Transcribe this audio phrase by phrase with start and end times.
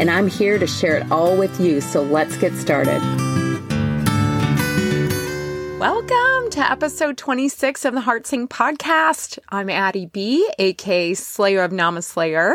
[0.00, 1.82] and I'm here to share it all with you.
[1.82, 3.00] So let's get started.
[5.78, 9.38] Welcome to episode 26 of the Heart Sing podcast.
[9.50, 12.54] I'm Addie B, aka Slayer of Namaslayer,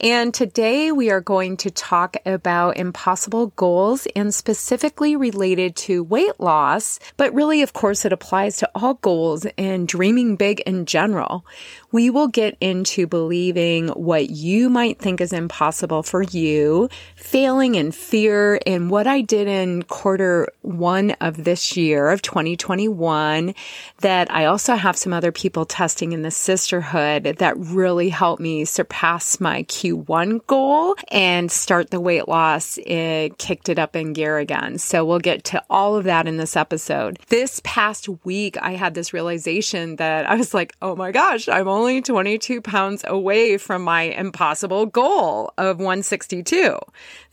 [0.00, 6.40] and today we are going to talk about impossible goals and specifically related to weight
[6.40, 11.46] loss, but really, of course, it applies to all goals and dreaming big in general.
[11.94, 17.92] We will get into believing what you might think is impossible for you, failing in
[17.92, 23.54] fear, and what I did in quarter one of this year of 2021
[24.00, 28.64] that I also have some other people testing in the sisterhood that really helped me
[28.64, 32.76] surpass my Q1 goal and start the weight loss.
[32.78, 34.78] It kicked it up in gear again.
[34.78, 37.20] So we'll get to all of that in this episode.
[37.28, 41.68] This past week, I had this realization that I was like, oh my gosh, I'm
[41.68, 46.78] only only 22 pounds away from my impossible goal of 162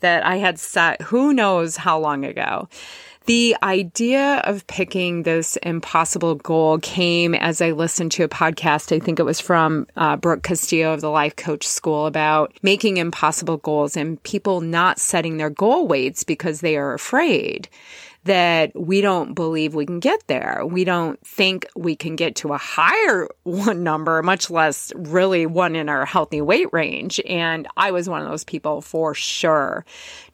[0.00, 2.68] that I had set who knows how long ago.
[3.24, 8.94] The idea of picking this impossible goal came as I listened to a podcast.
[8.94, 12.98] I think it was from uh, Brooke Castillo of the Life Coach School about making
[12.98, 17.70] impossible goals and people not setting their goal weights because they are afraid
[18.24, 20.62] that we don't believe we can get there.
[20.64, 25.74] We don't think we can get to a higher one number, much less really one
[25.76, 27.20] in our healthy weight range.
[27.28, 29.84] And I was one of those people for sure.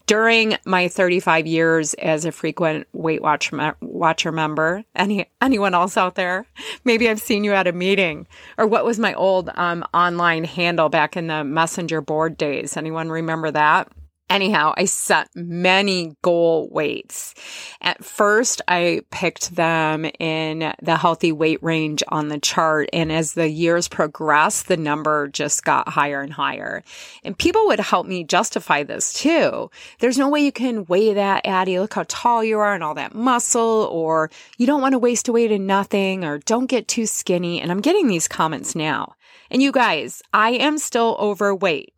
[0.06, 5.98] During my 35 years as a frequent Weight Watch me- Watcher member, any anyone else
[5.98, 6.46] out there?
[6.84, 10.88] Maybe I've seen you at a meeting, or what was my old um, online handle
[10.88, 12.74] back in the Messenger board days?
[12.74, 13.88] Anyone remember that?
[14.30, 17.34] Anyhow, I set many goal weights.
[17.80, 22.90] At first, I picked them in the healthy weight range on the chart.
[22.92, 26.82] And as the years progressed, the number just got higher and higher.
[27.24, 29.70] And people would help me justify this too.
[29.98, 31.80] There's no way you can weigh that, Addie.
[31.80, 35.28] Look how tall you are and all that muscle, or you don't want to waste
[35.28, 37.62] away to nothing, or don't get too skinny.
[37.62, 39.14] And I'm getting these comments now.
[39.50, 41.94] And you guys, I am still overweight.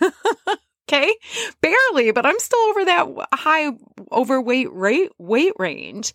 [0.88, 1.14] Okay.
[1.60, 3.72] Barely, but I'm still over that high
[4.10, 6.14] overweight rate weight range.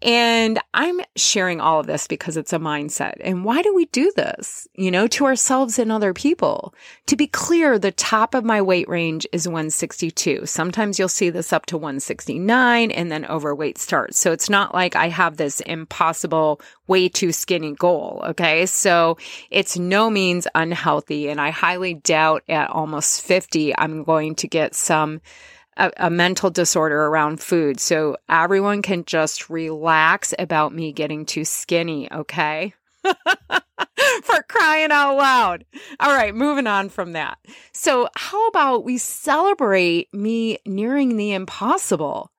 [0.00, 3.14] And I'm sharing all of this because it's a mindset.
[3.20, 4.68] And why do we do this?
[4.74, 6.72] You know, to ourselves and other people.
[7.06, 10.46] To be clear, the top of my weight range is 162.
[10.46, 14.18] Sometimes you'll see this up to 169 and then overweight starts.
[14.20, 16.60] So it's not like I have this impossible
[16.92, 18.22] way too skinny goal.
[18.22, 18.66] Okay.
[18.66, 19.16] So
[19.50, 21.30] it's no means unhealthy.
[21.30, 25.22] And I highly doubt at almost 50, I'm going to get some
[25.78, 27.80] a, a, mental disorder around food.
[27.80, 32.74] So everyone can just relax about me getting too skinny, okay?
[34.22, 35.64] For crying out loud.
[35.98, 37.38] All right, moving on from that.
[37.72, 42.30] So, how about we celebrate me nearing the impossible?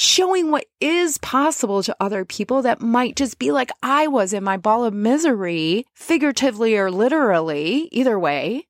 [0.00, 4.44] Showing what is possible to other people that might just be like I was in
[4.44, 8.68] my ball of misery, figuratively or literally, either way.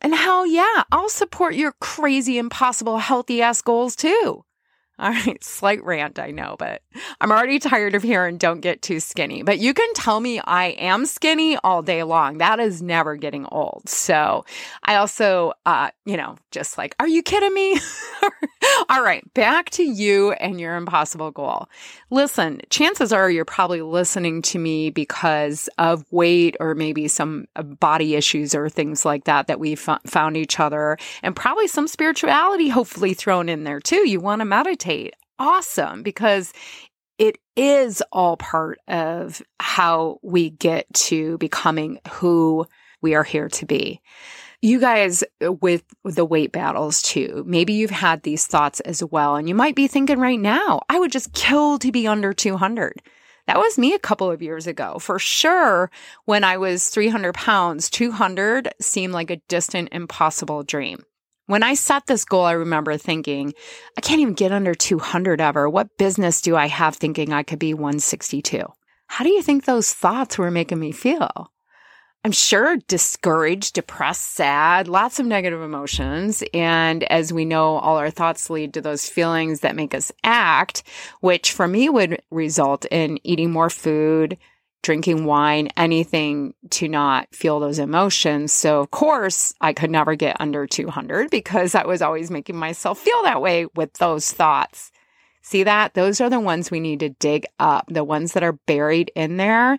[0.00, 4.42] And hell yeah, I'll support your crazy, impossible, healthy ass goals too.
[4.98, 6.82] All right, slight rant, I know, but
[7.20, 9.42] I'm already tired of hearing don't get too skinny.
[9.42, 12.38] But you can tell me I am skinny all day long.
[12.38, 13.88] That is never getting old.
[13.88, 14.44] So
[14.82, 17.78] I also, uh, you know, just like, are you kidding me?
[18.88, 21.68] all right, back to you and your impossible goal.
[22.10, 27.62] Listen, chances are you're probably listening to me because of weight or maybe some uh,
[27.62, 32.68] body issues or things like that that we found each other and probably some spirituality
[32.68, 34.08] hopefully thrown in there too.
[34.08, 35.14] You want to meditate meditate.
[35.38, 36.02] Awesome.
[36.02, 36.52] Because
[37.18, 42.66] it is all part of how we get to becoming who
[43.00, 44.00] we are here to be.
[44.60, 47.44] You guys uh, with the weight battles too.
[47.46, 49.36] Maybe you've had these thoughts as well.
[49.36, 53.00] And you might be thinking right now, I would just kill to be under 200.
[53.46, 54.98] That was me a couple of years ago.
[54.98, 55.90] For sure,
[56.24, 61.04] when I was 300 pounds, 200 seemed like a distant, impossible dream.
[61.48, 63.54] When I set this goal, I remember thinking,
[63.96, 65.66] I can't even get under 200 ever.
[65.66, 68.62] What business do I have thinking I could be 162?
[69.06, 71.50] How do you think those thoughts were making me feel?
[72.22, 76.44] I'm sure discouraged, depressed, sad, lots of negative emotions.
[76.52, 80.82] And as we know, all our thoughts lead to those feelings that make us act,
[81.22, 84.36] which for me would result in eating more food,
[84.82, 88.52] drinking wine, anything to not feel those emotions.
[88.52, 92.98] So, of course, I could never get under 200 because I was always making myself
[92.98, 94.90] feel that way with those thoughts.
[95.42, 95.94] See that?
[95.94, 99.36] Those are the ones we need to dig up, the ones that are buried in
[99.36, 99.78] there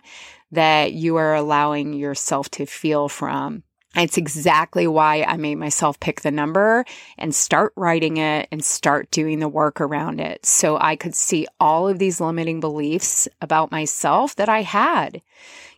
[0.52, 3.62] that you are allowing yourself to feel from.
[3.96, 6.84] It's exactly why I made myself pick the number
[7.18, 10.46] and start writing it and start doing the work around it.
[10.46, 15.20] So I could see all of these limiting beliefs about myself that I had.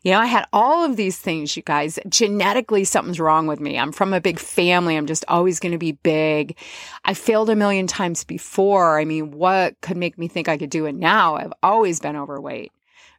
[0.02, 1.98] You know, I had all of these things, you guys.
[2.06, 3.78] Genetically, something's wrong with me.
[3.78, 4.96] I'm from a big family.
[4.96, 6.56] I'm just always going to be big.
[7.04, 8.98] I failed a million times before.
[8.98, 11.36] I mean, what could make me think I could do it now?
[11.36, 12.72] I've always been overweight.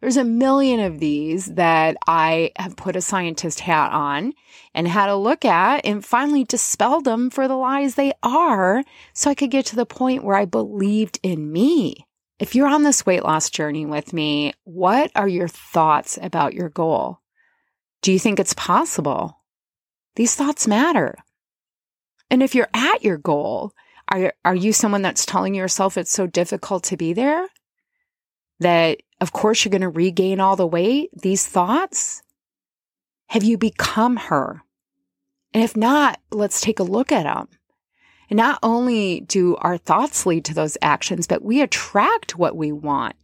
[0.04, 4.34] There's a million of these that I have put a scientist hat on
[4.74, 8.84] and had a look at and finally dispelled them for the lies they are
[9.14, 12.06] so I could get to the point where I believed in me.
[12.38, 16.68] If you're on this weight loss journey with me, what are your thoughts about your
[16.68, 17.20] goal?
[18.02, 19.40] Do you think it's possible?
[20.18, 21.16] These thoughts matter.
[22.30, 23.72] And if you're at your goal,
[24.10, 27.48] are, are you someone that's telling yourself it's so difficult to be there?
[28.60, 32.22] That of course, you're going to regain all the weight, these thoughts?
[33.28, 34.64] Have you become her?
[35.54, 37.48] And if not, let's take a look at them.
[38.30, 42.74] And not only do our thoughts lead to those actions, but we attract what we
[42.74, 43.16] want.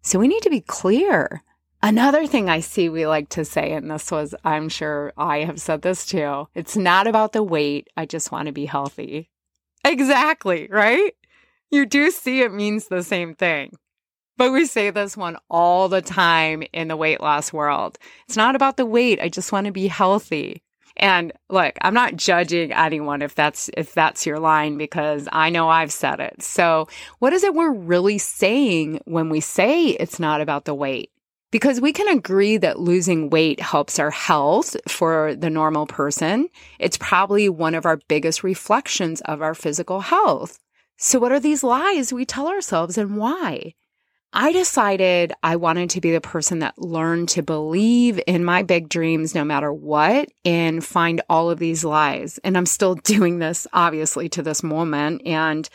[0.00, 1.42] So we need to be clear.
[1.82, 5.60] Another thing I see we like to say, and this was, I'm sure I have
[5.60, 7.88] said this too it's not about the weight.
[7.96, 9.28] I just want to be healthy.
[9.84, 11.14] Exactly, right?
[11.68, 13.72] You do see it means the same thing.
[14.38, 17.98] But we say this one all the time in the weight loss world.
[18.28, 19.20] It's not about the weight.
[19.20, 20.62] I just want to be healthy.
[20.96, 25.68] And look, I'm not judging anyone if that's if that's your line because I know
[25.68, 26.40] I've said it.
[26.40, 26.88] So,
[27.18, 31.10] what is it we're really saying when we say it's not about the weight?
[31.50, 36.48] Because we can agree that losing weight helps our health for the normal person.
[36.78, 40.60] It's probably one of our biggest reflections of our physical health.
[40.96, 43.74] So, what are these lies we tell ourselves and why?
[44.32, 48.88] I decided I wanted to be the person that learned to believe in my big
[48.88, 52.38] dreams no matter what and find all of these lies.
[52.44, 55.68] And I'm still doing this, obviously, to this moment and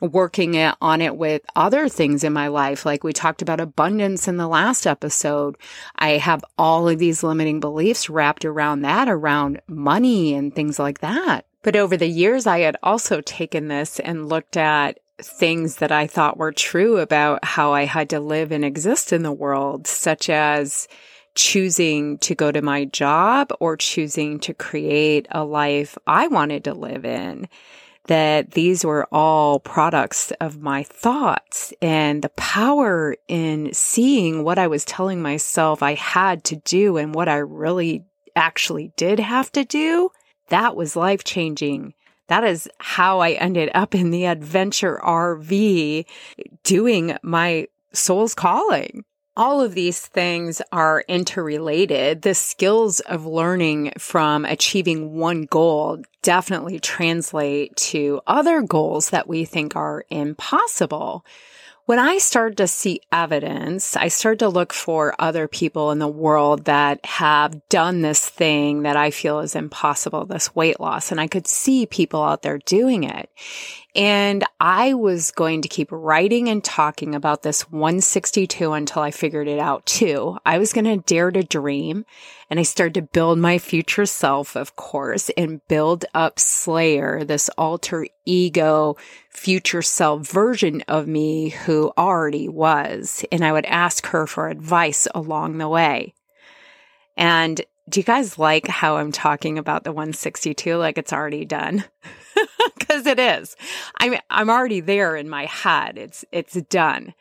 [0.00, 2.84] working it on it with other things in my life.
[2.84, 5.56] Like we talked about abundance in the last episode.
[5.96, 11.00] I have all of these limiting beliefs wrapped around that, around money and things like
[11.00, 11.46] that.
[11.62, 16.06] But over the years, I had also taken this and looked at things that I
[16.06, 20.28] thought were true about how I had to live and exist in the world, such
[20.28, 20.88] as
[21.34, 26.74] choosing to go to my job or choosing to create a life I wanted to
[26.74, 27.48] live in.
[28.06, 34.68] That these were all products of my thoughts and the power in seeing what I
[34.68, 38.04] was telling myself I had to do and what I really
[38.36, 40.10] actually did have to do.
[40.50, 41.94] That was life changing
[42.28, 46.06] that is how I ended up in the adventure RV
[46.64, 49.04] doing my soul's calling.
[49.36, 52.22] All of these things are interrelated.
[52.22, 59.44] The skills of learning from achieving one goal definitely translate to other goals that we
[59.44, 61.24] think are impossible.
[61.86, 66.08] When I started to see evidence, I started to look for other people in the
[66.08, 71.12] world that have done this thing that I feel is impossible, this weight loss.
[71.12, 73.30] And I could see people out there doing it.
[73.96, 79.48] And I was going to keep writing and talking about this 162 until I figured
[79.48, 80.36] it out too.
[80.44, 82.04] I was going to dare to dream
[82.50, 87.48] and I started to build my future self, of course, and build up Slayer, this
[87.56, 88.98] alter ego
[89.30, 93.24] future self version of me who already was.
[93.32, 96.12] And I would ask her for advice along the way.
[97.16, 101.84] And do you guys like how I'm talking about the 162 like it's already done?
[102.88, 103.56] Cuz it is.
[103.98, 105.98] I'm I'm already there in my head.
[105.98, 107.14] It's it's done.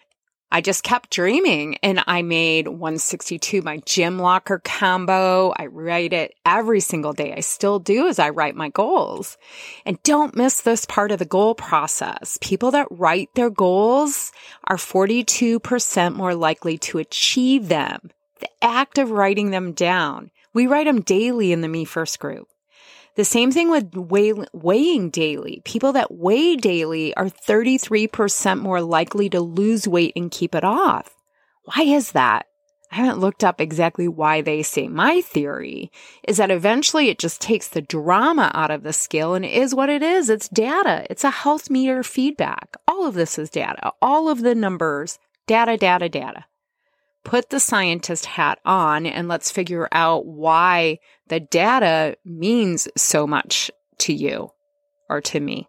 [0.52, 5.54] I just kept dreaming and I made 162 my gym locker combo.
[5.58, 7.34] I write it every single day.
[7.36, 9.38] I still do as I write my goals.
[9.86, 12.38] And don't miss this part of the goal process.
[12.40, 14.32] People that write their goals
[14.64, 18.12] are 42% more likely to achieve them.
[18.40, 20.32] The act of writing them down.
[20.54, 22.48] We write them daily in the Me First group.
[23.16, 25.62] The same thing with weigh, weighing daily.
[25.64, 31.16] People that weigh daily are 33% more likely to lose weight and keep it off.
[31.64, 32.48] Why is that?
[32.92, 34.88] I haven't looked up exactly why they say.
[34.88, 35.92] My theory
[36.28, 39.74] is that eventually it just takes the drama out of the scale and it is
[39.74, 40.30] what it is.
[40.30, 41.08] It's data.
[41.10, 42.76] It's a health meter feedback.
[42.88, 43.92] All of this is data.
[44.02, 46.46] All of the numbers, data, data, data.
[47.26, 53.70] Put the scientist hat on and let's figure out why the data means so much
[54.00, 54.52] to you
[55.10, 55.68] or to me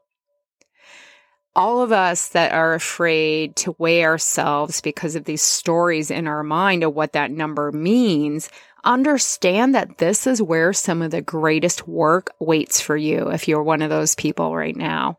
[1.57, 6.43] all of us that are afraid to weigh ourselves because of these stories in our
[6.43, 8.51] mind of what that number means,
[8.85, 13.63] understand that this is where some of the greatest work waits for you if you're
[13.63, 15.17] one of those people right now.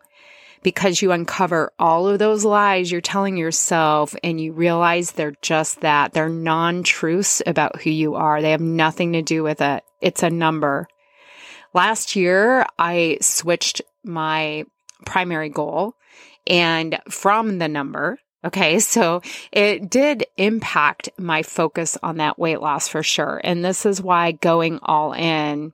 [0.63, 5.81] Because you uncover all of those lies you're telling yourself and you realize they're just
[5.81, 6.13] that.
[6.13, 8.41] They're non truths about who you are.
[8.41, 9.83] They have nothing to do with it.
[10.01, 10.87] It's a number.
[11.73, 14.65] Last year, I switched my
[15.05, 15.93] primary goal
[16.47, 18.19] and from the number.
[18.43, 18.79] Okay.
[18.87, 19.21] So
[19.51, 23.41] it did impact my focus on that weight loss for sure.
[23.43, 25.73] And this is why going all in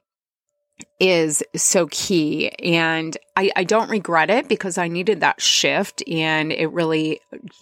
[1.00, 2.50] is so key.
[2.50, 7.20] And I, I don't regret it because I needed that shift and it really,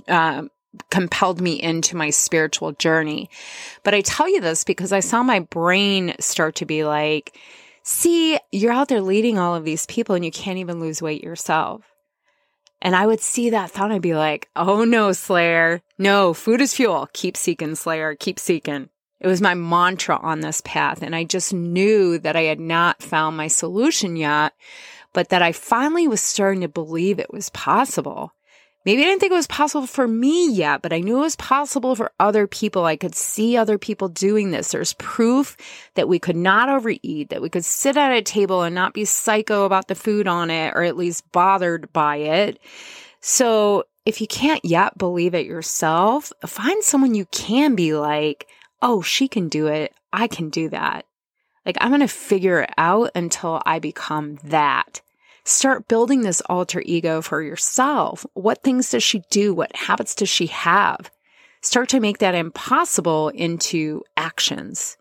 [0.08, 0.50] um,
[0.90, 3.30] compelled me into my spiritual journey.
[3.84, 7.38] But I tell you this because I saw my brain start to be like,
[7.84, 11.24] see, you're out there leading all of these people and you can't even lose weight
[11.24, 11.84] yourself.
[12.82, 15.82] And I would see that thought I'd be like, oh no, Slayer.
[15.98, 17.10] No, food is fuel.
[17.14, 18.16] Keep seeking, Slayer.
[18.16, 18.90] Keep seeking.
[19.22, 21.04] It was my mantra on this path.
[21.04, 24.54] And I just knew that I had not found my solution yet,
[25.14, 28.34] but that I finally was starting to believe it was possible.
[28.84, 31.36] Maybe I didn't think it was possible for me yet, but I knew it was
[31.36, 32.86] possible for other people.
[32.86, 34.72] I could see other people doing this.
[34.72, 35.56] There's proof
[35.94, 39.06] that we could not overeat, that we could sit at a table and not be
[39.06, 42.60] psycho about the food on it, or at least bothered by it.
[43.20, 48.48] So if you can't yet believe it yourself, find someone you can be like,
[48.82, 49.94] oh, she can do it.
[50.12, 51.06] I can do that.
[51.66, 55.02] Like, I'm going to figure it out until I become that.
[55.44, 58.26] Start building this alter ego for yourself.
[58.34, 59.54] What things does she do?
[59.54, 61.12] What habits does she have?
[61.62, 64.98] Start to make that impossible into actions.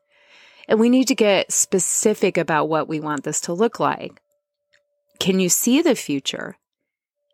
[0.68, 4.20] And we need to get specific about what we want this to look like.
[5.18, 6.56] Can you see the future?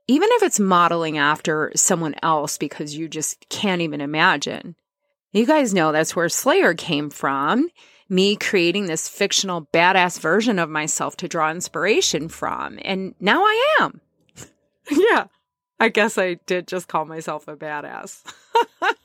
[0.09, 4.77] Even if it's modeling after someone else because you just can't even imagine.
[5.37, 7.69] You guys know that's where Slayer came from
[8.09, 12.79] me creating this fictional badass version of myself to draw inspiration from.
[12.83, 14.01] And now I am.
[14.91, 15.27] yeah,
[15.79, 18.23] I guess I did just call myself a badass.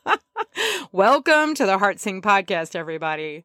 [0.93, 3.43] Welcome to the Heart Sing podcast, everybody.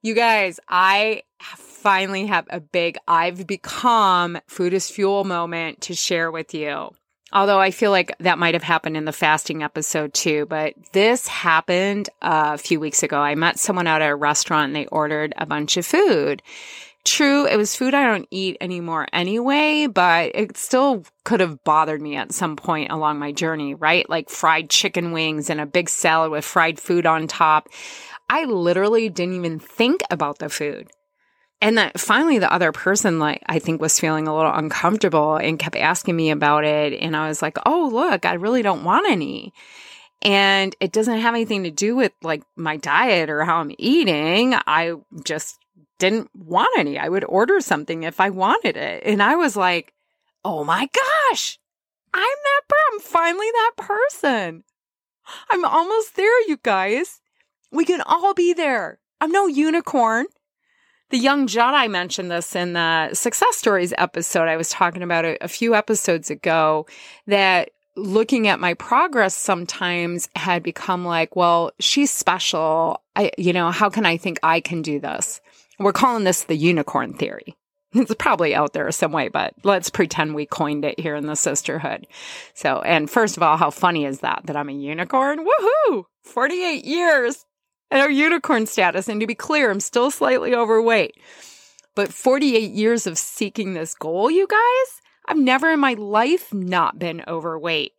[0.00, 6.30] You guys, I finally have a big I've become food is fuel moment to share
[6.30, 6.92] with you.
[7.32, 11.28] Although I feel like that might have happened in the fasting episode too, but this
[11.28, 13.18] happened a few weeks ago.
[13.18, 16.42] I met someone out at a restaurant and they ordered a bunch of food.
[17.04, 22.02] True, it was food I don't eat anymore anyway, but it still could have bothered
[22.02, 24.08] me at some point along my journey, right?
[24.10, 27.68] Like fried chicken wings and a big salad with fried food on top.
[28.28, 30.90] I literally didn't even think about the food.
[31.62, 35.58] And that finally the other person, like, I think was feeling a little uncomfortable and
[35.58, 36.94] kept asking me about it.
[37.00, 39.52] And I was like, oh, look, I really don't want any.
[40.22, 44.54] And it doesn't have anything to do with like my diet or how I'm eating.
[44.66, 45.58] I just
[45.98, 46.98] didn't want any.
[46.98, 49.02] I would order something if I wanted it.
[49.04, 49.92] And I was like,
[50.44, 50.88] oh my
[51.30, 51.58] gosh,
[52.12, 54.64] I'm that, per- I'm finally that person.
[55.48, 57.20] I'm almost there, you guys.
[57.70, 58.98] We can all be there.
[59.20, 60.26] I'm no unicorn
[61.10, 65.44] the young Jedi mentioned this in the success stories episode I was talking about a,
[65.44, 66.86] a few episodes ago
[67.26, 73.02] that looking at my progress sometimes had become like, well, she's special.
[73.16, 75.40] I, you know, how can I think I can do this?
[75.78, 77.56] We're calling this the unicorn theory.
[77.92, 81.34] It's probably out there some way, but let's pretend we coined it here in the
[81.34, 82.06] sisterhood.
[82.54, 85.44] So, and first of all, how funny is that, that I'm a unicorn?
[85.44, 86.04] Woohoo!
[86.22, 87.44] 48 years
[87.90, 89.08] and our unicorn status.
[89.08, 91.16] And to be clear, I'm still slightly overweight.
[91.94, 96.98] But 48 years of seeking this goal, you guys, I've never in my life not
[96.98, 97.92] been overweight.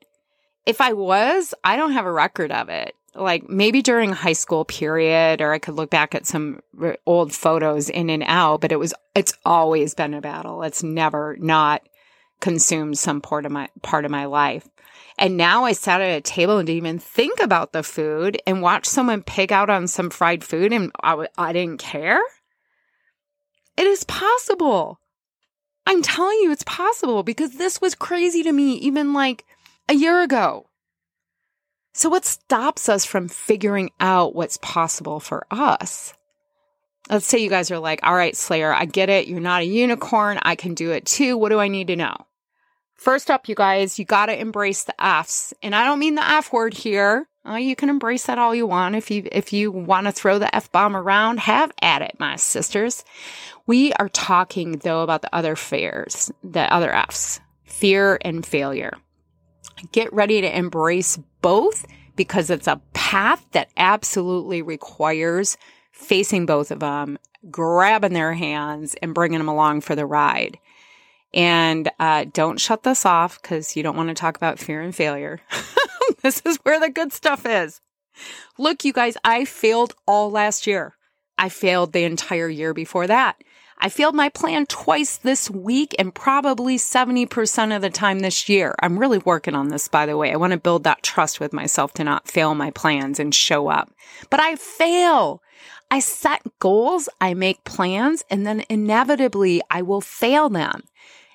[0.66, 2.96] If I was, I don't have a record of it.
[3.14, 6.62] Like maybe during high school period, or I could look back at some
[7.06, 10.64] old photos in and out, but it was, it's always been a battle.
[10.64, 11.82] It's never not
[12.40, 14.68] consumed some part of my, part of my life.
[15.18, 18.62] And now I sat at a table and didn't even think about the food and
[18.62, 22.22] watched someone pig out on some fried food and I didn't care.
[23.78, 25.00] It is possible.
[25.86, 29.46] I'm telling you, it's possible because this was crazy to me even like
[29.90, 30.68] a year ago.
[31.94, 36.14] So, what stops us from figuring out what's possible for us?
[37.10, 39.28] Let's say you guys are like, all right, Slayer, I get it.
[39.28, 40.40] You're not a unicorn.
[40.42, 41.38] I can do it too.
[41.38, 42.16] What do I need to know?
[43.02, 45.56] First up, you guys, you got to embrace the F's.
[45.64, 47.28] And I don't mean the F word here.
[47.44, 48.94] Uh, you can embrace that all you want.
[48.94, 52.36] If you if you want to throw the F bomb around, have at it, my
[52.36, 53.04] sisters.
[53.66, 58.94] We are talking though about the other fears, the other F's, fear and failure.
[59.92, 65.58] Get ready to embrace both because it's a path that absolutely requires
[65.92, 67.18] facing both of them,
[67.50, 70.60] grabbing their hands and bringing them along for the ride.
[71.34, 74.94] And uh, don't shut this off because you don't want to talk about fear and
[74.94, 75.40] failure.
[76.22, 77.80] this is where the good stuff is.
[78.58, 80.96] Look, you guys, I failed all last year.
[81.38, 83.42] I failed the entire year before that.
[83.84, 88.76] I failed my plan twice this week and probably 70% of the time this year.
[88.80, 90.32] I'm really working on this, by the way.
[90.32, 93.70] I want to build that trust with myself to not fail my plans and show
[93.70, 93.92] up.
[94.30, 95.42] But I fail.
[95.90, 100.84] I set goals, I make plans, and then inevitably I will fail them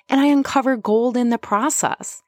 [0.09, 2.21] and I uncover gold in the process.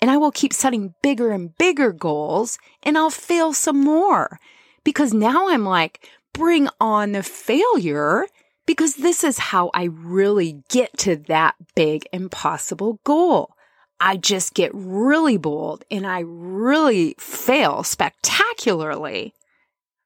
[0.00, 4.38] And I will keep setting bigger and bigger goals and I'll fail some more
[4.84, 8.26] because now I'm like, bring on the failure
[8.64, 13.54] because this is how I really get to that big impossible goal.
[13.98, 19.34] I just get really bold and I really fail spectacularly.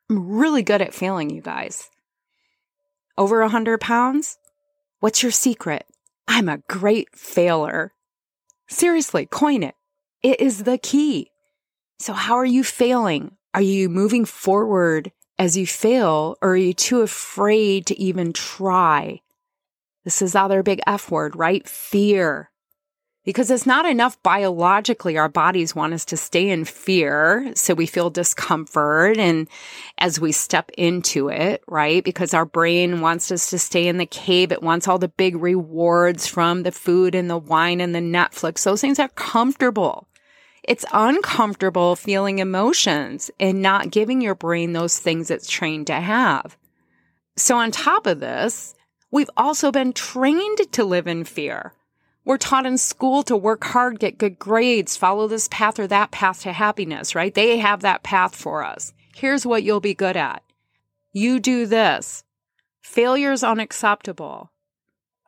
[0.09, 1.91] I'm really good at failing, you guys.
[3.19, 4.38] Over a hundred pounds?
[5.00, 5.85] What's your secret?
[6.29, 7.93] I'm a great failer.
[8.69, 9.75] Seriously, coin it.
[10.23, 11.31] It is the key.
[11.99, 13.37] So, how are you failing?
[13.55, 19.21] Are you moving forward as you fail, or are you too afraid to even try?
[20.05, 21.69] This is the other big F word, right?
[21.69, 22.50] Fear
[23.25, 25.17] because it's not enough biologically.
[25.17, 27.52] Our bodies want us to stay in fear.
[27.55, 29.17] So we feel discomfort.
[29.19, 29.49] And
[29.99, 32.02] as we step into it, right?
[32.02, 34.50] Because our brain wants us to stay in the cave.
[34.50, 38.65] It wants all the big rewards from the food and the wine and the Netflix.
[38.65, 40.08] Those things are comfortable.
[40.65, 46.56] It's uncomfortable feeling emotions and not giving your brain those things it's trained to have.
[47.37, 48.75] So on top of this,
[49.11, 51.73] we've also been trained to live in fear.
[52.25, 56.13] We're taught in school to work hard, get good grades, follow this path or that
[56.13, 57.35] path to happiness, right?
[57.35, 58.93] They have that path for us.
[59.15, 60.43] Here's what you'll be good at.
[61.13, 62.23] You do this.
[62.80, 64.52] Failure is unacceptable.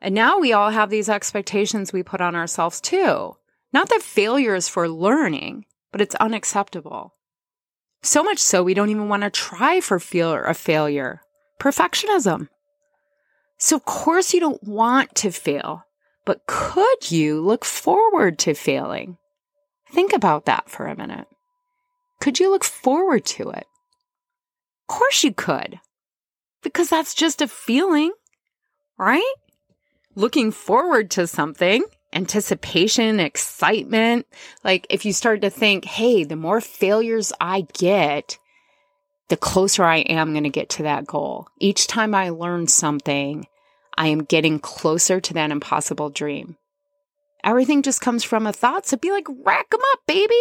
[0.01, 3.37] And now we all have these expectations we put on ourselves too.
[3.73, 7.15] Not that failure is for learning, but it's unacceptable.
[8.03, 11.23] So much so we don't even want to try for fear of failure.
[11.59, 12.49] Perfectionism.
[13.59, 15.85] So of course you don't want to fail.
[16.25, 19.19] But could you look forward to failing?
[19.93, 21.27] Think about that for a minute.
[22.21, 23.67] Could you look forward to it?
[24.83, 25.81] Of course you could,
[26.63, 28.13] because that's just a feeling,
[28.99, 29.35] right?
[30.15, 34.27] Looking forward to something, anticipation, excitement.
[34.63, 38.39] Like if you start to think, hey, the more failures I get,
[39.29, 41.49] the closer I am going to get to that goal.
[41.59, 43.47] Each time I learn something,
[43.97, 46.57] I am getting closer to that impossible dream.
[47.43, 48.87] Everything just comes from a thought.
[48.87, 50.41] So be like, rack them up, baby.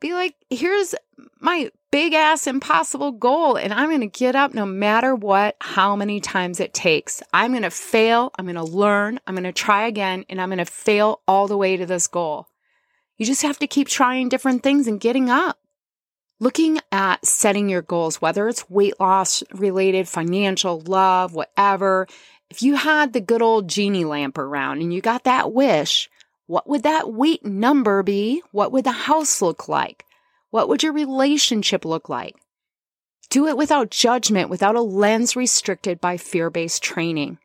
[0.00, 0.94] Be like, here's
[1.40, 3.56] my big ass impossible goal.
[3.56, 7.22] And I'm going to get up no matter what, how many times it takes.
[7.32, 8.32] I'm going to fail.
[8.38, 9.20] I'm going to learn.
[9.26, 12.06] I'm going to try again and I'm going to fail all the way to this
[12.06, 12.48] goal.
[13.18, 15.58] You just have to keep trying different things and getting up
[16.42, 22.08] looking at setting your goals, whether it's weight loss related, financial, love, whatever.
[22.50, 26.10] If you had the good old genie lamp around and you got that wish,
[26.46, 28.42] what would that weight number be?
[28.50, 30.04] What would the house look like?
[30.50, 32.34] What would your relationship look like?
[33.30, 37.38] Do it without judgment, without a lens restricted by fear based training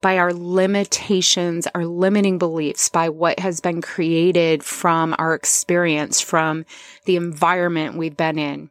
[0.00, 6.64] by our limitations, our limiting beliefs, by what has been created from our experience, from
[7.04, 8.70] the environment we've been in.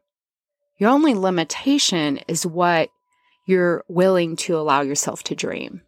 [0.78, 2.90] Your only limitation is what
[3.46, 5.82] you're willing to allow yourself to dream.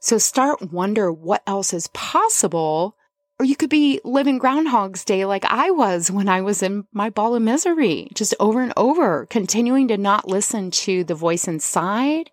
[0.00, 2.96] So start wonder what else is possible.
[3.38, 7.10] Or you could be living Groundhog's Day like I was when I was in my
[7.10, 12.30] ball of misery, just over and over, continuing to not listen to the voice inside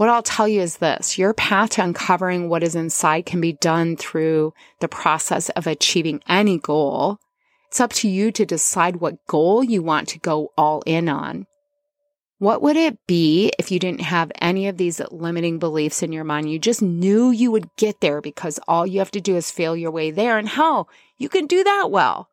[0.00, 3.52] what I'll tell you is this your path to uncovering what is inside can be
[3.52, 7.18] done through the process of achieving any goal.
[7.68, 11.46] It's up to you to decide what goal you want to go all in on.
[12.38, 16.24] What would it be if you didn't have any of these limiting beliefs in your
[16.24, 16.50] mind?
[16.50, 19.76] You just knew you would get there because all you have to do is fail
[19.76, 20.38] your way there.
[20.38, 20.86] And how
[21.18, 22.30] you can do that well.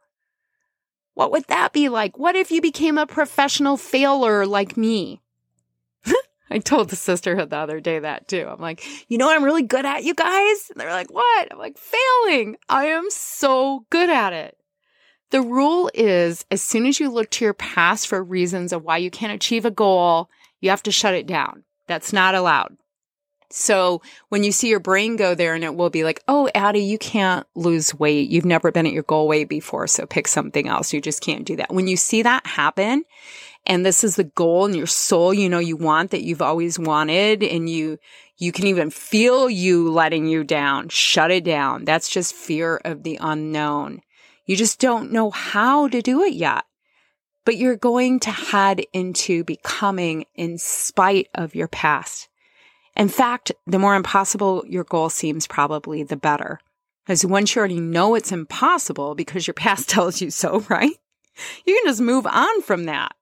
[1.16, 2.18] What would that be like?
[2.18, 5.20] What if you became a professional failure like me?
[6.52, 8.48] I told the sisterhood the other day that too.
[8.50, 10.70] I'm like, you know what I'm really good at, you guys?
[10.70, 11.48] And they're like, what?
[11.52, 12.58] I'm like, failing.
[12.70, 14.58] I am so good at it.
[15.30, 18.98] The rule is as soon as you look to your past for reasons of why
[18.98, 20.30] you can't achieve a goal,
[20.62, 21.64] you have to shut it down.
[21.88, 22.78] That's not allowed.
[23.50, 26.82] So when you see your brain go there and it will be like, oh, Addie,
[26.82, 28.30] you can't lose weight.
[28.30, 29.88] You've never been at your goal weight before.
[29.88, 30.92] So pick something else.
[30.92, 31.74] You just can't do that.
[31.74, 33.04] When you see that happen
[33.68, 36.80] and this is the goal in your soul, you know, you want that you've always
[36.80, 38.00] wanted and you,
[38.38, 40.90] you can even feel you letting you down.
[40.90, 41.86] Shut it down.
[41.86, 44.02] That's just fear of the unknown.
[44.46, 46.64] You just don't know how to do it yet
[47.48, 52.28] but you're going to head into becoming in spite of your past.
[52.94, 56.60] In fact, the more impossible your goal seems, probably the better.
[57.06, 60.92] Because once you already know it's impossible because your past tells you so, right?
[61.66, 63.16] You can just move on from that.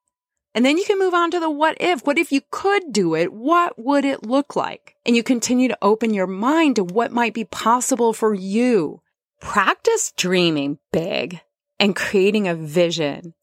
[0.55, 2.07] And then you can move on to the what if.
[2.07, 3.33] What if you could do it?
[3.33, 4.95] What would it look like?
[5.05, 9.01] And you continue to open your mind to what might be possible for you.
[9.41, 11.41] Practice dreaming big
[11.77, 13.33] and creating a vision.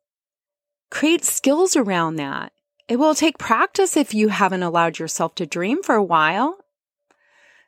[0.90, 2.52] Create skills around that.
[2.88, 6.56] It will take practice if you haven't allowed yourself to dream for a while.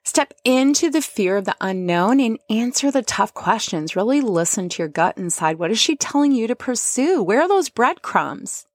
[0.05, 3.95] Step into the fear of the unknown and answer the tough questions.
[3.95, 5.59] Really listen to your gut inside.
[5.59, 7.23] What is she telling you to pursue?
[7.23, 8.67] Where are those breadcrumbs?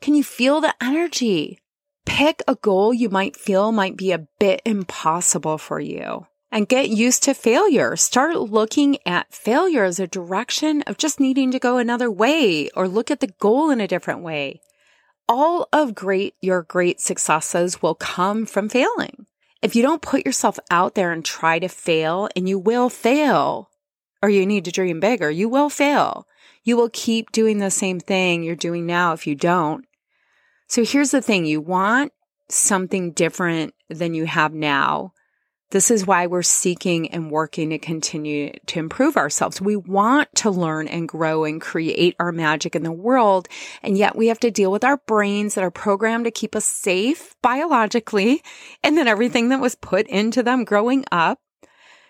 [0.00, 1.58] Can you feel the energy?
[2.04, 6.88] Pick a goal you might feel might be a bit impossible for you and get
[6.88, 7.96] used to failure.
[7.96, 12.86] Start looking at failure as a direction of just needing to go another way or
[12.86, 14.60] look at the goal in a different way
[15.28, 19.26] all of great, your great successes will come from failing.
[19.62, 23.70] If you don't put yourself out there and try to fail, and you will fail,
[24.22, 26.26] or you need to dream bigger, you will fail.
[26.66, 29.86] You will keep doing the same thing you're doing now if you don't.
[30.66, 32.12] So here's the thing you want
[32.48, 35.12] something different than you have now.
[35.70, 39.60] This is why we're seeking and working to continue to improve ourselves.
[39.60, 43.48] We want to learn and grow and create our magic in the world.
[43.84, 46.64] And yet we have to deal with our brains that are programmed to keep us
[46.64, 48.42] safe biologically.
[48.82, 51.38] And then everything that was put into them growing up.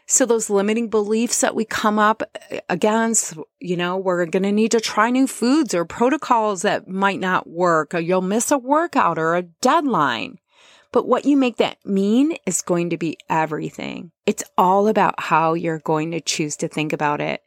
[0.08, 2.22] So those limiting beliefs that we come up
[2.68, 7.18] against, you know, we're going to need to try new foods or protocols that might
[7.18, 10.38] not work or you'll miss a workout or a deadline.
[10.92, 14.12] But what you make that mean is going to be everything.
[14.26, 17.42] It's all about how you're going to choose to think about it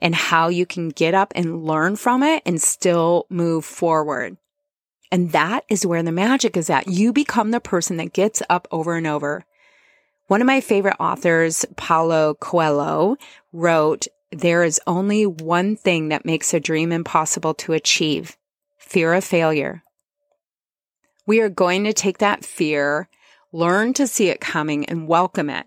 [0.00, 4.36] and how you can get up and learn from it and still move forward.
[5.10, 6.86] And that is where the magic is at.
[6.86, 9.44] You become the person that gets up over and over.
[10.28, 13.16] One of my favorite authors, Paulo Coelho,
[13.54, 18.36] wrote, There is only one thing that makes a dream impossible to achieve
[18.76, 19.82] fear of failure.
[21.26, 23.08] We are going to take that fear,
[23.52, 25.66] learn to see it coming and welcome it.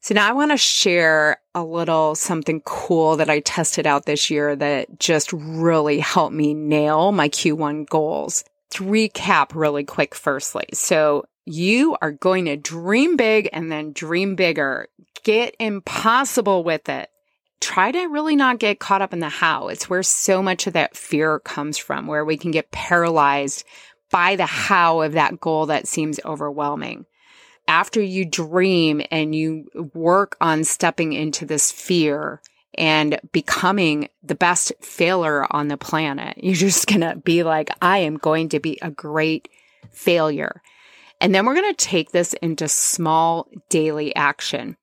[0.00, 4.28] So now I want to share a little something cool that I tested out this
[4.28, 8.42] year that just really helped me nail my Q1 goals.
[8.70, 10.66] To recap really quick, firstly.
[10.72, 14.88] So you are going to dream big and then dream bigger.
[15.24, 17.10] Get impossible with it.
[17.60, 19.68] Try to really not get caught up in the how.
[19.68, 23.64] It's where so much of that fear comes from, where we can get paralyzed
[24.10, 27.06] by the how of that goal that seems overwhelming.
[27.68, 32.40] After you dream and you work on stepping into this fear
[32.76, 37.98] and becoming the best failure on the planet, you're just going to be like, I
[37.98, 39.48] am going to be a great
[39.90, 40.62] failure.
[41.20, 44.76] And then we're going to take this into small daily action.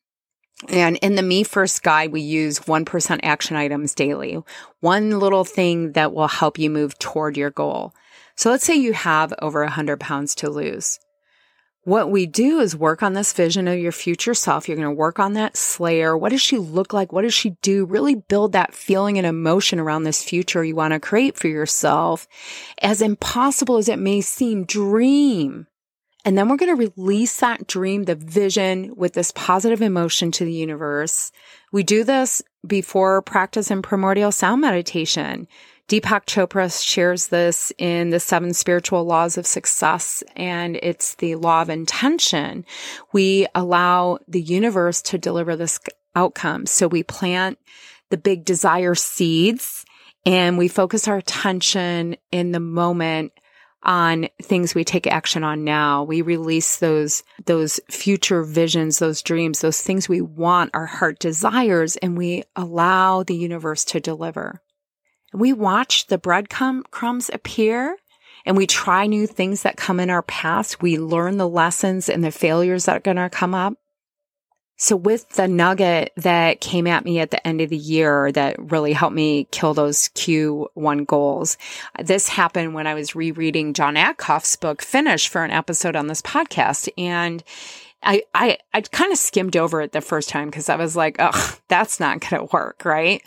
[0.70, 4.40] And in the Me First guide, we use 1% action items daily.
[4.80, 7.94] One little thing that will help you move toward your goal.
[8.36, 11.00] So let's say you have over 100 pounds to lose.
[11.84, 14.68] What we do is work on this vision of your future self.
[14.68, 16.18] You're going to work on that slayer.
[16.18, 17.14] What does she look like?
[17.14, 17.86] What does she do?
[17.86, 22.28] Really build that feeling and emotion around this future you want to create for yourself.
[22.82, 25.68] As impossible as it may seem, dream.
[26.28, 30.44] And then we're going to release that dream, the vision with this positive emotion to
[30.44, 31.32] the universe.
[31.72, 35.48] We do this before practice in primordial sound meditation.
[35.88, 41.62] Deepak Chopra shares this in the seven spiritual laws of success, and it's the law
[41.62, 42.66] of intention.
[43.14, 45.80] We allow the universe to deliver this
[46.14, 46.66] outcome.
[46.66, 47.58] So we plant
[48.10, 49.86] the big desire seeds
[50.26, 53.32] and we focus our attention in the moment
[53.84, 56.04] on things we take action on now.
[56.04, 61.96] We release those, those future visions, those dreams, those things we want, our heart desires,
[61.98, 64.62] and we allow the universe to deliver.
[65.34, 67.98] We watch the breadcrumbs appear
[68.46, 70.82] and we try new things that come in our past.
[70.82, 73.74] We learn the lessons and the failures that are going to come up.
[74.78, 78.72] So with the nugget that came at me at the end of the year that
[78.72, 81.58] really helped me kill those Q1 goals,
[82.04, 86.22] this happened when I was rereading Jon Acuff's book Finish for an episode on this
[86.22, 86.90] podcast.
[86.96, 87.44] And
[88.08, 91.18] I, I, I kind of skimmed over it the first time because I was like,
[91.20, 92.86] oh, that's not going to work.
[92.86, 93.22] Right.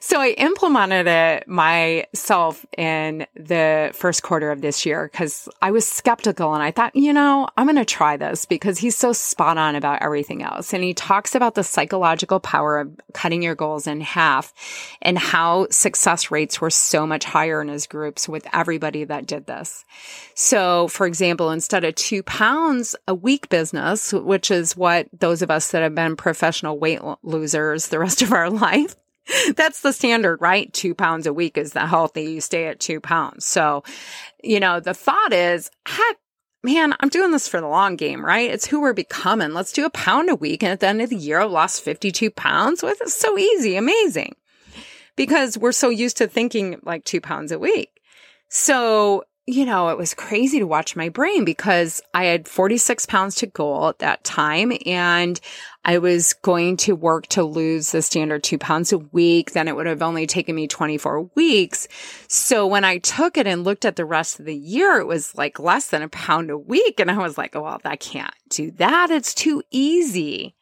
[0.00, 5.86] So I implemented it myself in the first quarter of this year because I was
[5.86, 9.58] skeptical and I thought, you know, I'm going to try this because he's so spot
[9.58, 10.72] on about everything else.
[10.72, 14.54] And he talks about the psychological power of cutting your goals in half
[15.02, 19.44] and how success rates were so much higher in his groups with everybody that did
[19.44, 19.84] this.
[20.34, 25.50] So for example, instead of two pounds a week business, which is what those of
[25.50, 28.96] us that have been professional weight losers the rest of our life,
[29.54, 30.72] that's the standard, right?
[30.72, 32.24] Two pounds a week is the healthy.
[32.24, 33.44] You stay at two pounds.
[33.44, 33.84] So,
[34.42, 36.16] you know, the thought is, heck,
[36.62, 38.50] man, I'm doing this for the long game, right?
[38.50, 39.52] It's who we're becoming.
[39.52, 40.62] Let's do a pound a week.
[40.62, 42.82] And at the end of the year, I've lost 52 pounds.
[42.82, 44.34] Well, it's so easy, amazing.
[45.14, 48.00] Because we're so used to thinking like two pounds a week.
[48.48, 53.34] So you know, it was crazy to watch my brain because I had 46 pounds
[53.36, 55.38] to goal at that time and
[55.84, 59.52] I was going to work to lose the standard two pounds a week.
[59.52, 61.88] Then it would have only taken me 24 weeks.
[62.28, 65.34] So when I took it and looked at the rest of the year, it was
[65.34, 66.98] like less than a pound a week.
[66.98, 69.10] And I was like, oh, well, I can't do that.
[69.10, 70.54] It's too easy.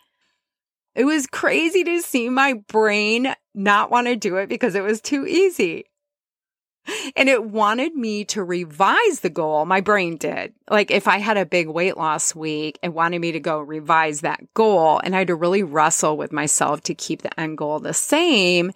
[0.95, 5.01] It was crazy to see my brain not want to do it because it was
[5.01, 5.85] too easy
[7.17, 9.65] and it wanted me to revise the goal.
[9.65, 10.53] My brain did.
[10.71, 14.21] Like if I had a big weight loss week, it wanted me to go revise
[14.21, 15.01] that goal.
[15.03, 18.73] And I had to really wrestle with myself to keep the end goal the same.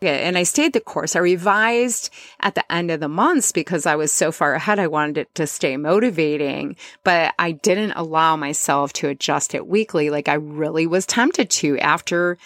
[0.00, 1.16] And I stayed the course.
[1.16, 4.78] I revised at the end of the months because I was so far ahead.
[4.78, 10.10] I wanted it to stay motivating, but I didn't allow myself to adjust it weekly.
[10.10, 12.38] Like I really was tempted to after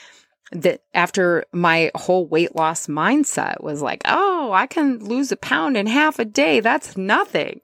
[0.52, 5.76] that after my whole weight loss mindset was like, oh, I can lose a pound
[5.76, 6.60] in half a day.
[6.60, 7.60] That's nothing.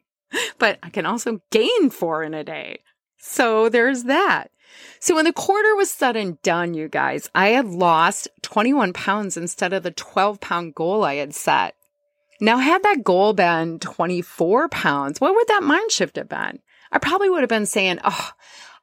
[0.59, 2.81] But I can also gain four in a day.
[3.19, 4.51] So there's that.
[5.01, 9.37] So when the quarter was said and done, you guys, I had lost 21 pounds
[9.37, 11.75] instead of the 12 pound goal I had set.
[12.41, 16.61] Now, had that goal been 24 pounds, what would that mind shift have been?
[16.93, 18.31] I probably would have been saying, oh,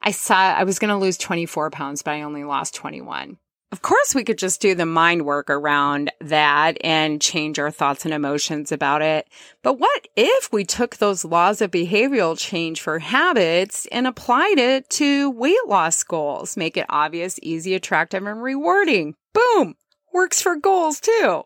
[0.01, 3.37] I saw I was going to lose 24 pounds, but I only lost 21.
[3.75, 8.05] Of course, we could just do the mind work around that and change our thoughts
[8.05, 9.27] and emotions about it.
[9.63, 14.89] But what if we took those laws of behavioral change for habits and applied it
[14.91, 16.55] to weight loss goals?
[16.55, 19.15] Make it obvious, easy, attractive, and rewarding.
[19.33, 19.75] Boom!
[20.13, 21.43] Works for goals too.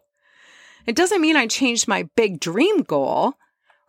[0.86, 3.39] It doesn't mean I changed my big dream goal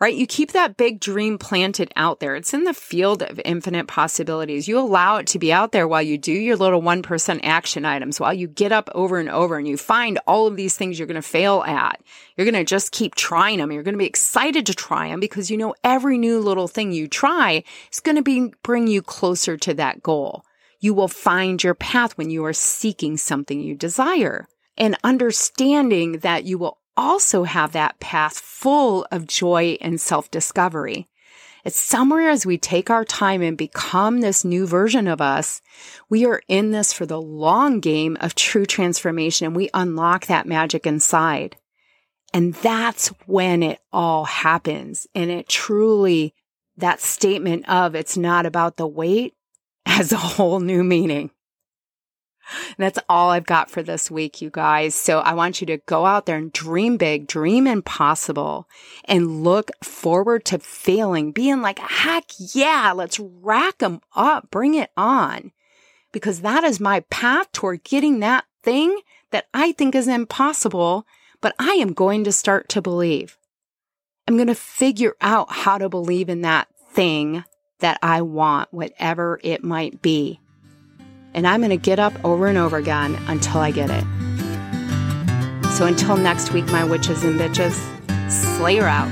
[0.01, 0.15] right?
[0.15, 2.35] You keep that big dream planted out there.
[2.35, 4.67] It's in the field of infinite possibilities.
[4.67, 8.19] You allow it to be out there while you do your little 1% action items,
[8.19, 11.07] while you get up over and over and you find all of these things you're
[11.07, 12.01] going to fail at.
[12.37, 13.71] You're going to just keep trying them.
[13.71, 16.93] You're going to be excited to try them because you know every new little thing
[16.93, 20.45] you try is going to be bring you closer to that goal.
[20.81, 26.45] You will find your path when you are seeking something you desire and understanding that
[26.45, 31.09] you will also have that path full of joy and self discovery.
[31.65, 35.63] It's somewhere as we take our time and become this new version of us,
[36.09, 40.47] we are in this for the long game of true transformation and we unlock that
[40.47, 41.57] magic inside.
[42.33, 45.07] And that's when it all happens.
[45.15, 46.35] And it truly,
[46.77, 49.35] that statement of it's not about the weight
[49.87, 51.31] has a whole new meaning.
[52.79, 54.95] That's all I've got for this week, you guys.
[54.95, 58.69] So I want you to go out there and dream big, dream impossible,
[59.05, 64.91] and look forward to failing, being like, heck yeah, let's rack them up, bring it
[64.97, 65.53] on.
[66.13, 71.07] Because that is my path toward getting that thing that I think is impossible,
[71.41, 73.39] but I am going to start to believe.
[74.27, 77.45] I'm going to figure out how to believe in that thing
[77.79, 80.41] that I want, whatever it might be
[81.35, 84.05] and I'm going to get up over and over again until I get it.
[85.73, 87.79] So until next week, my witches and bitches,
[88.31, 89.09] Slayer out.